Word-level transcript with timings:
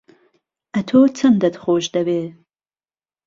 ئهتۆ 0.73 0.99
چهندهت 1.17 1.55
خۆش 1.63 1.85
دهوێ 1.95 2.23